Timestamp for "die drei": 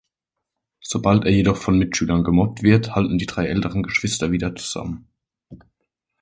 3.19-3.45